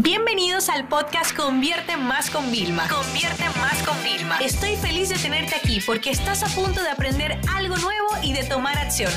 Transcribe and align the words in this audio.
Bienvenidos 0.00 0.68
al 0.68 0.86
podcast 0.86 1.36
Convierte 1.36 1.96
Más 1.96 2.30
con 2.30 2.52
Vilma. 2.52 2.86
Convierte 2.88 3.42
Más 3.58 3.82
con 3.82 4.00
Vilma. 4.04 4.38
Estoy 4.38 4.76
feliz 4.76 5.08
de 5.08 5.16
tenerte 5.16 5.56
aquí 5.56 5.80
porque 5.84 6.10
estás 6.10 6.44
a 6.44 6.46
punto 6.54 6.80
de 6.80 6.88
aprender 6.88 7.36
algo 7.52 7.76
nuevo 7.78 8.06
y 8.22 8.32
de 8.32 8.44
tomar 8.44 8.78
acción. 8.78 9.10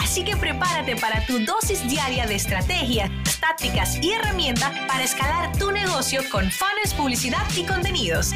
Así 0.00 0.24
que 0.24 0.36
prepárate 0.36 0.96
para 0.96 1.24
tu 1.26 1.38
dosis 1.44 1.88
diaria 1.88 2.26
de 2.26 2.34
estrategias, 2.34 3.08
tácticas 3.38 4.02
y 4.02 4.14
herramientas 4.14 4.72
para 4.88 5.04
escalar 5.04 5.56
tu 5.58 5.70
negocio 5.70 6.20
con 6.32 6.50
fans, 6.50 6.92
publicidad 6.96 7.46
y 7.56 7.62
contenidos. 7.64 8.32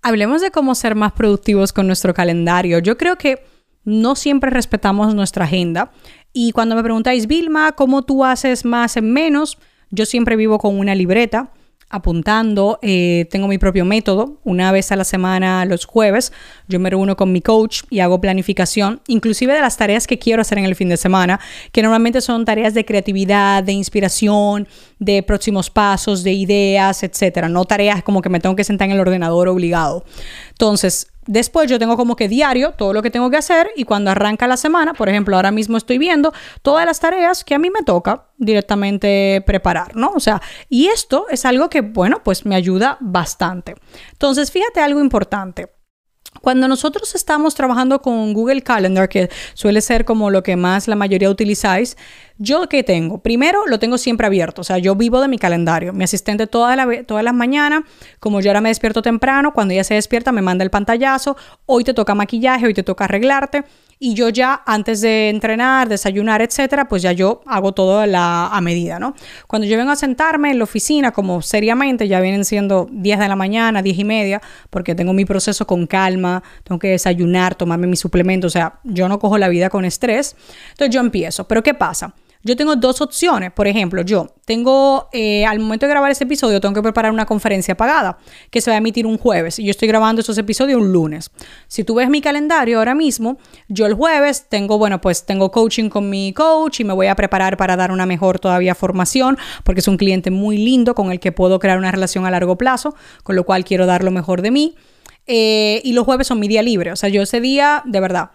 Hablemos 0.00 0.42
de 0.42 0.52
cómo 0.52 0.76
ser 0.76 0.94
más 0.94 1.10
productivos 1.10 1.72
con 1.72 1.88
nuestro 1.88 2.14
calendario. 2.14 2.78
Yo 2.78 2.96
creo 2.96 3.16
que 3.16 3.44
no 3.82 4.14
siempre 4.14 4.50
respetamos 4.50 5.14
nuestra 5.14 5.46
agenda 5.46 5.90
y 6.32 6.52
cuando 6.52 6.76
me 6.76 6.82
preguntáis, 6.82 7.26
Vilma, 7.26 7.72
¿cómo 7.72 8.02
tú 8.02 8.24
haces 8.24 8.64
más 8.64 8.96
en 8.96 9.12
menos? 9.12 9.58
Yo 9.90 10.06
siempre 10.06 10.36
vivo 10.36 10.58
con 10.58 10.78
una 10.78 10.94
libreta 10.94 11.50
apuntando, 11.92 12.78
eh, 12.82 13.26
tengo 13.30 13.48
mi 13.48 13.58
propio 13.58 13.84
método, 13.84 14.38
una 14.44 14.70
vez 14.70 14.92
a 14.92 14.96
la 14.96 15.02
semana 15.02 15.64
los 15.64 15.84
jueves, 15.84 16.32
yo 16.68 16.78
me 16.78 16.88
reúno 16.88 17.16
con 17.16 17.32
mi 17.32 17.40
coach 17.40 17.82
y 17.90 17.98
hago 17.98 18.20
planificación, 18.20 19.00
inclusive 19.08 19.52
de 19.52 19.60
las 19.60 19.76
tareas 19.76 20.06
que 20.06 20.16
quiero 20.16 20.40
hacer 20.40 20.58
en 20.58 20.66
el 20.66 20.76
fin 20.76 20.88
de 20.88 20.96
semana, 20.96 21.40
que 21.72 21.82
normalmente 21.82 22.20
son 22.20 22.44
tareas 22.44 22.74
de 22.74 22.84
creatividad, 22.84 23.64
de 23.64 23.72
inspiración, 23.72 24.68
de 25.00 25.24
próximos 25.24 25.68
pasos, 25.68 26.22
de 26.22 26.32
ideas, 26.32 27.02
etcétera, 27.02 27.48
no 27.48 27.64
tareas 27.64 28.04
como 28.04 28.22
que 28.22 28.28
me 28.28 28.38
tengo 28.38 28.54
que 28.54 28.62
sentar 28.62 28.86
en 28.86 28.92
el 28.92 29.00
ordenador 29.00 29.48
obligado. 29.48 30.04
Entonces, 30.50 31.08
Después 31.30 31.70
yo 31.70 31.78
tengo 31.78 31.96
como 31.96 32.16
que 32.16 32.26
diario 32.26 32.72
todo 32.72 32.92
lo 32.92 33.02
que 33.02 33.10
tengo 33.12 33.30
que 33.30 33.36
hacer 33.36 33.70
y 33.76 33.84
cuando 33.84 34.10
arranca 34.10 34.48
la 34.48 34.56
semana, 34.56 34.94
por 34.94 35.08
ejemplo, 35.08 35.36
ahora 35.36 35.52
mismo 35.52 35.76
estoy 35.76 35.96
viendo 35.96 36.32
todas 36.62 36.84
las 36.84 36.98
tareas 36.98 37.44
que 37.44 37.54
a 37.54 37.60
mí 37.60 37.70
me 37.70 37.84
toca 37.84 38.26
directamente 38.36 39.40
preparar, 39.46 39.94
¿no? 39.94 40.10
O 40.16 40.18
sea, 40.18 40.42
y 40.68 40.88
esto 40.88 41.26
es 41.30 41.44
algo 41.44 41.70
que, 41.70 41.82
bueno, 41.82 42.24
pues 42.24 42.44
me 42.46 42.56
ayuda 42.56 42.96
bastante. 42.98 43.76
Entonces, 44.10 44.50
fíjate 44.50 44.80
algo 44.80 44.98
importante. 44.98 45.70
Cuando 46.40 46.66
nosotros 46.66 47.14
estamos 47.14 47.54
trabajando 47.54 48.02
con 48.02 48.32
Google 48.32 48.62
Calendar, 48.62 49.08
que 49.08 49.30
suele 49.54 49.80
ser 49.82 50.04
como 50.04 50.30
lo 50.30 50.42
que 50.42 50.56
más 50.56 50.88
la 50.88 50.96
mayoría 50.96 51.30
utilizáis, 51.30 51.96
yo 52.42 52.70
qué 52.70 52.82
tengo? 52.82 53.18
Primero, 53.18 53.66
lo 53.66 53.78
tengo 53.78 53.98
siempre 53.98 54.26
abierto, 54.26 54.62
o 54.62 54.64
sea, 54.64 54.78
yo 54.78 54.94
vivo 54.94 55.20
de 55.20 55.28
mi 55.28 55.36
calendario. 55.36 55.92
Mi 55.92 56.04
asistente 56.04 56.46
todas 56.46 56.74
las 56.74 57.34
mañanas, 57.34 57.82
como 58.18 58.40
yo 58.40 58.48
ahora 58.48 58.62
me 58.62 58.70
despierto 58.70 59.02
temprano, 59.02 59.52
cuando 59.52 59.74
ella 59.74 59.84
se 59.84 59.92
despierta 59.92 60.32
me 60.32 60.40
manda 60.40 60.64
el 60.64 60.70
pantallazo, 60.70 61.36
hoy 61.66 61.84
te 61.84 61.92
toca 61.92 62.14
maquillaje, 62.14 62.64
hoy 62.64 62.72
te 62.72 62.82
toca 62.82 63.04
arreglarte 63.04 63.64
y 63.98 64.14
yo 64.14 64.30
ya 64.30 64.62
antes 64.64 65.02
de 65.02 65.28
entrenar, 65.28 65.90
desayunar, 65.90 66.40
etcétera, 66.40 66.88
pues 66.88 67.02
ya 67.02 67.12
yo 67.12 67.42
hago 67.44 67.72
todo 67.72 67.98
a, 67.98 68.06
la, 68.06 68.58
medida, 68.62 68.98
¿no? 68.98 69.14
Cuando 69.46 69.68
yo 69.68 69.76
vengo 69.76 69.90
a 69.90 69.96
sentarme 69.96 70.50
en 70.50 70.56
la 70.56 70.64
oficina, 70.64 71.12
como 71.12 71.42
seriamente, 71.42 72.08
ya 72.08 72.22
vienen 72.22 72.46
siendo 72.46 72.88
10 72.90 73.18
de 73.18 73.28
la 73.28 73.36
mañana, 73.36 73.82
10 73.82 73.98
y 73.98 74.04
media, 74.04 74.40
porque 74.70 74.94
tengo 74.94 75.12
mi 75.12 75.26
proceso 75.26 75.66
con 75.66 75.86
calma, 75.86 76.42
tengo 76.64 76.78
que 76.78 76.88
desayunar, 76.88 77.54
tomarme 77.54 77.86
mi 77.86 77.96
suplemento, 77.96 78.46
o 78.46 78.50
sea, 78.50 78.80
yo 78.84 79.06
no 79.10 79.18
cojo 79.18 79.36
la 79.36 79.50
vida 79.50 79.68
con 79.68 79.84
estrés, 79.84 80.34
entonces 80.70 80.94
yo 80.94 81.00
empiezo. 81.02 81.46
Pero 81.46 81.62
¿qué 81.62 81.74
pasa? 81.74 82.14
Yo 82.42 82.56
tengo 82.56 82.74
dos 82.74 83.00
opciones. 83.02 83.52
Por 83.52 83.66
ejemplo, 83.66 84.02
yo 84.02 84.34
tengo, 84.46 85.08
eh, 85.12 85.44
al 85.44 85.58
momento 85.60 85.86
de 85.86 85.90
grabar 85.90 86.10
este 86.10 86.24
episodio, 86.24 86.60
tengo 86.60 86.74
que 86.74 86.82
preparar 86.82 87.12
una 87.12 87.26
conferencia 87.26 87.76
pagada 87.76 88.18
que 88.50 88.60
se 88.60 88.70
va 88.70 88.76
a 88.76 88.78
emitir 88.78 89.06
un 89.06 89.18
jueves 89.18 89.58
y 89.58 89.64
yo 89.64 89.70
estoy 89.70 89.88
grabando 89.88 90.20
esos 90.22 90.38
episodios 90.38 90.80
un 90.80 90.92
lunes. 90.92 91.30
Si 91.68 91.84
tú 91.84 91.94
ves 91.94 92.08
mi 92.08 92.22
calendario 92.22 92.78
ahora 92.78 92.94
mismo, 92.94 93.38
yo 93.68 93.84
el 93.86 93.94
jueves 93.94 94.46
tengo, 94.48 94.78
bueno, 94.78 95.00
pues 95.00 95.26
tengo 95.26 95.50
coaching 95.50 95.90
con 95.90 96.08
mi 96.08 96.32
coach 96.32 96.80
y 96.80 96.84
me 96.84 96.94
voy 96.94 97.08
a 97.08 97.14
preparar 97.14 97.58
para 97.58 97.76
dar 97.76 97.92
una 97.92 98.06
mejor 98.06 98.38
todavía 98.38 98.74
formación 98.74 99.36
porque 99.62 99.80
es 99.80 99.88
un 99.88 99.98
cliente 99.98 100.30
muy 100.30 100.56
lindo 100.56 100.94
con 100.94 101.12
el 101.12 101.20
que 101.20 101.32
puedo 101.32 101.58
crear 101.58 101.78
una 101.78 101.92
relación 101.92 102.24
a 102.24 102.30
largo 102.30 102.56
plazo, 102.56 102.94
con 103.22 103.36
lo 103.36 103.44
cual 103.44 103.64
quiero 103.64 103.84
dar 103.84 104.02
lo 104.02 104.10
mejor 104.10 104.40
de 104.40 104.50
mí. 104.50 104.74
Eh, 105.26 105.80
y 105.84 105.92
los 105.92 106.04
jueves 106.04 106.26
son 106.26 106.40
mi 106.40 106.48
día 106.48 106.62
libre. 106.62 106.90
O 106.90 106.96
sea, 106.96 107.08
yo 107.08 107.22
ese 107.22 107.40
día, 107.40 107.82
de 107.84 108.00
verdad, 108.00 108.30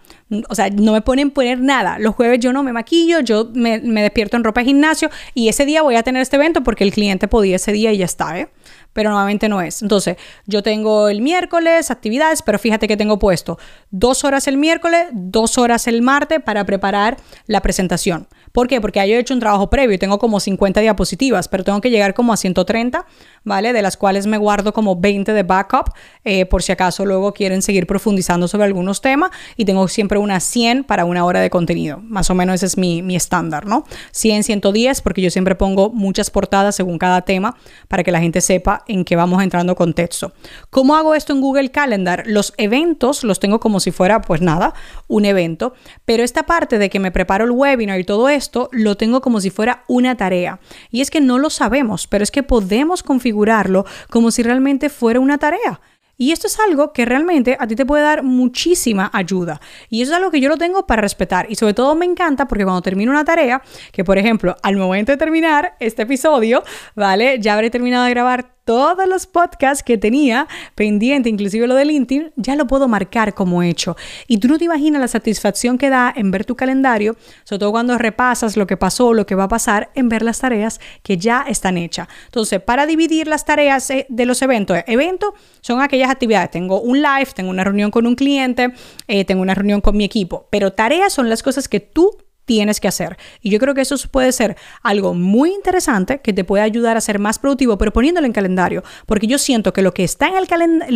o 0.48 0.54
sea, 0.54 0.70
no 0.70 0.92
me 0.92 1.02
ponen 1.02 1.30
poner 1.30 1.60
nada. 1.60 1.98
Los 1.98 2.14
jueves 2.14 2.40
yo 2.40 2.52
no 2.52 2.62
me 2.62 2.72
maquillo, 2.72 3.20
yo 3.20 3.48
me, 3.54 3.78
despierto 3.78 4.36
en 4.36 4.44
ropa 4.44 4.60
de 4.60 4.66
gimnasio 4.66 5.08
y 5.34 5.48
ese 5.48 5.64
día 5.64 5.82
voy 5.82 5.94
a 5.94 6.02
tener 6.02 6.22
este 6.22 6.36
evento 6.36 6.62
porque 6.62 6.84
el 6.84 6.92
cliente 6.92 7.28
podía 7.28 7.56
ese 7.56 7.72
día 7.72 7.92
y 7.92 7.98
ya 7.98 8.04
está, 8.04 8.38
¿eh? 8.38 8.48
Pero 8.92 9.10
normalmente 9.10 9.48
no 9.48 9.60
es. 9.60 9.82
Entonces, 9.82 10.16
yo 10.46 10.62
tengo 10.62 11.08
el 11.08 11.20
miércoles 11.20 11.90
actividades, 11.90 12.42
pero 12.42 12.58
fíjate 12.58 12.88
que 12.88 12.96
tengo 12.96 13.18
puesto 13.18 13.58
dos 13.90 14.24
horas 14.24 14.48
el 14.48 14.56
miércoles, 14.56 15.06
dos 15.12 15.58
horas 15.58 15.86
el 15.86 16.02
martes 16.02 16.40
para 16.42 16.64
preparar 16.64 17.18
la 17.46 17.60
presentación. 17.60 18.26
¿Por 18.52 18.68
qué? 18.68 18.80
Porque 18.80 19.06
yo 19.06 19.16
he 19.16 19.18
hecho 19.18 19.34
un 19.34 19.40
trabajo 19.40 19.68
previo 19.68 19.94
y 19.94 19.98
tengo 19.98 20.18
como 20.18 20.40
50 20.40 20.80
diapositivas, 20.80 21.46
pero 21.46 21.62
tengo 21.62 21.82
que 21.82 21.90
llegar 21.90 22.14
como 22.14 22.32
a 22.32 22.38
130, 22.38 23.04
¿vale? 23.44 23.74
De 23.74 23.82
las 23.82 23.98
cuales 23.98 24.26
me 24.26 24.38
guardo 24.38 24.72
como 24.72 24.96
20 24.96 25.34
de 25.34 25.42
backup, 25.42 25.90
eh, 26.24 26.46
por 26.46 26.62
si 26.62 26.72
acaso 26.72 27.04
luego 27.04 27.34
quieren 27.34 27.60
seguir 27.60 27.86
profundizando 27.86 28.48
sobre 28.48 28.64
algunos 28.64 29.02
temas. 29.02 29.30
Y 29.56 29.66
tengo 29.66 29.86
siempre 29.88 30.15
unas 30.20 30.44
100 30.44 30.84
para 30.84 31.04
una 31.04 31.24
hora 31.24 31.40
de 31.40 31.50
contenido. 31.50 31.98
Más 32.02 32.30
o 32.30 32.34
menos 32.34 32.56
ese 32.56 32.66
es 32.66 32.76
mi, 32.76 33.02
mi 33.02 33.16
estándar, 33.16 33.66
¿no? 33.66 33.84
100, 34.12 34.44
110, 34.44 35.00
porque 35.00 35.22
yo 35.22 35.30
siempre 35.30 35.54
pongo 35.54 35.90
muchas 35.90 36.30
portadas 36.30 36.76
según 36.76 36.98
cada 36.98 37.22
tema 37.22 37.56
para 37.88 38.04
que 38.04 38.12
la 38.12 38.20
gente 38.20 38.40
sepa 38.40 38.84
en 38.86 39.04
qué 39.04 39.16
vamos 39.16 39.42
entrando 39.42 39.74
con 39.76 39.94
texto. 39.94 40.32
¿Cómo 40.70 40.96
hago 40.96 41.14
esto 41.14 41.32
en 41.32 41.40
Google 41.40 41.70
Calendar? 41.70 42.24
Los 42.26 42.54
eventos 42.56 43.24
los 43.24 43.40
tengo 43.40 43.60
como 43.60 43.80
si 43.80 43.90
fuera, 43.90 44.20
pues 44.20 44.40
nada, 44.40 44.74
un 45.08 45.24
evento. 45.24 45.74
Pero 46.04 46.22
esta 46.22 46.44
parte 46.44 46.78
de 46.78 46.90
que 46.90 47.00
me 47.00 47.12
preparo 47.12 47.44
el 47.44 47.50
webinar 47.50 47.98
y 47.98 48.04
todo 48.04 48.28
esto, 48.28 48.68
lo 48.72 48.96
tengo 48.96 49.20
como 49.20 49.40
si 49.40 49.50
fuera 49.50 49.84
una 49.88 50.16
tarea. 50.16 50.60
Y 50.90 51.00
es 51.00 51.10
que 51.10 51.20
no 51.20 51.38
lo 51.38 51.50
sabemos, 51.50 52.06
pero 52.06 52.24
es 52.24 52.30
que 52.30 52.42
podemos 52.42 53.02
configurarlo 53.02 53.84
como 54.10 54.30
si 54.30 54.42
realmente 54.42 54.88
fuera 54.88 55.20
una 55.20 55.38
tarea. 55.38 55.80
Y 56.16 56.32
esto 56.32 56.46
es 56.46 56.58
algo 56.58 56.92
que 56.92 57.04
realmente 57.04 57.56
a 57.58 57.66
ti 57.66 57.76
te 57.76 57.84
puede 57.84 58.02
dar 58.02 58.22
muchísima 58.22 59.10
ayuda. 59.12 59.60
Y 59.90 60.02
eso 60.02 60.12
es 60.12 60.16
algo 60.16 60.30
que 60.30 60.40
yo 60.40 60.48
lo 60.48 60.56
tengo 60.56 60.86
para 60.86 61.02
respetar. 61.02 61.46
Y 61.50 61.56
sobre 61.56 61.74
todo 61.74 61.94
me 61.94 62.06
encanta 62.06 62.48
porque 62.48 62.64
cuando 62.64 62.82
termino 62.82 63.10
una 63.10 63.24
tarea, 63.24 63.62
que 63.92 64.04
por 64.04 64.18
ejemplo, 64.18 64.56
al 64.62 64.76
momento 64.76 65.12
de 65.12 65.18
terminar 65.18 65.76
este 65.80 66.02
episodio, 66.02 66.62
¿vale? 66.94 67.38
Ya 67.40 67.54
habré 67.54 67.70
terminado 67.70 68.04
de 68.04 68.10
grabar 68.10 68.55
todos 68.66 69.08
los 69.08 69.26
podcasts 69.26 69.84
que 69.84 69.96
tenía 69.96 70.48
pendiente, 70.74 71.28
inclusive 71.28 71.68
lo 71.68 71.76
de 71.76 71.84
LinkedIn, 71.84 72.32
ya 72.34 72.56
lo 72.56 72.66
puedo 72.66 72.88
marcar 72.88 73.32
como 73.32 73.62
hecho. 73.62 73.96
Y 74.26 74.38
tú 74.38 74.48
no 74.48 74.58
te 74.58 74.64
imaginas 74.64 75.00
la 75.00 75.06
satisfacción 75.06 75.78
que 75.78 75.88
da 75.88 76.12
en 76.14 76.32
ver 76.32 76.44
tu 76.44 76.56
calendario, 76.56 77.16
sobre 77.44 77.60
todo 77.60 77.70
cuando 77.70 77.96
repasas 77.96 78.56
lo 78.56 78.66
que 78.66 78.76
pasó, 78.76 79.14
lo 79.14 79.24
que 79.24 79.36
va 79.36 79.44
a 79.44 79.48
pasar, 79.48 79.90
en 79.94 80.08
ver 80.08 80.22
las 80.22 80.40
tareas 80.40 80.80
que 81.04 81.16
ya 81.16 81.44
están 81.48 81.78
hechas. 81.78 82.08
Entonces, 82.24 82.60
para 82.60 82.86
dividir 82.86 83.28
las 83.28 83.44
tareas 83.44 83.88
eh, 83.90 84.04
de 84.08 84.26
los 84.26 84.42
eventos, 84.42 84.76
eventos 84.88 85.30
son 85.60 85.80
aquellas 85.80 86.10
actividades. 86.10 86.50
Tengo 86.50 86.80
un 86.80 87.00
live, 87.00 87.28
tengo 87.36 87.50
una 87.50 87.62
reunión 87.62 87.92
con 87.92 88.04
un 88.04 88.16
cliente, 88.16 88.72
eh, 89.06 89.24
tengo 89.24 89.42
una 89.42 89.54
reunión 89.54 89.80
con 89.80 89.96
mi 89.96 90.04
equipo, 90.04 90.48
pero 90.50 90.72
tareas 90.72 91.12
son 91.12 91.30
las 91.30 91.44
cosas 91.44 91.68
que 91.68 91.78
tú 91.78 92.18
tienes 92.46 92.80
que 92.80 92.88
hacer. 92.88 93.18
Y 93.42 93.50
yo 93.50 93.58
creo 93.58 93.74
que 93.74 93.82
eso 93.82 93.96
puede 94.10 94.32
ser 94.32 94.56
algo 94.82 95.12
muy 95.12 95.52
interesante 95.52 96.20
que 96.20 96.32
te 96.32 96.44
puede 96.44 96.62
ayudar 96.62 96.96
a 96.96 97.00
ser 97.02 97.18
más 97.18 97.38
productivo, 97.38 97.76
pero 97.76 97.92
poniéndolo 97.92 98.26
en 98.26 98.32
calendario, 98.32 98.82
porque 99.04 99.26
yo 99.26 99.36
siento 99.38 99.72
que 99.72 99.82
lo 99.82 99.92
que 99.92 100.04
está 100.04 100.28
en 100.28 100.34
el 100.36 100.46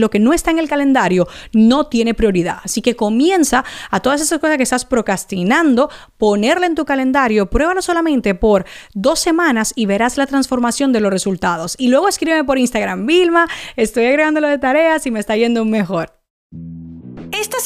lo 0.00 0.10
que 0.10 0.20
no 0.20 0.32
está 0.32 0.50
en 0.50 0.58
el 0.58 0.68
calendario 0.68 1.28
no 1.52 1.88
tiene 1.88 2.14
prioridad. 2.14 2.58
Así 2.64 2.80
que 2.80 2.96
comienza 2.96 3.64
a 3.90 4.00
todas 4.00 4.20
esas 4.20 4.38
cosas 4.38 4.56
que 4.56 4.62
estás 4.62 4.84
procrastinando, 4.84 5.90
ponerla 6.16 6.66
en 6.66 6.74
tu 6.74 6.84
calendario, 6.84 7.50
pruébalo 7.50 7.82
solamente 7.82 8.34
por 8.34 8.64
dos 8.94 9.18
semanas 9.18 9.72
y 9.74 9.86
verás 9.86 10.16
la 10.16 10.26
transformación 10.26 10.92
de 10.92 11.00
los 11.00 11.12
resultados. 11.12 11.74
Y 11.78 11.88
luego 11.88 12.08
escríbeme 12.08 12.44
por 12.44 12.58
Instagram, 12.58 13.06
Vilma, 13.06 13.48
estoy 13.76 14.06
agregando 14.06 14.40
lo 14.40 14.48
de 14.48 14.58
tareas 14.58 15.04
y 15.06 15.10
me 15.10 15.20
está 15.20 15.36
yendo 15.36 15.64
mejor. 15.64 16.19